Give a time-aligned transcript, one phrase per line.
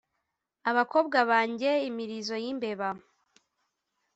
[0.69, 2.89] abakobwa banjye imirizo yimbeba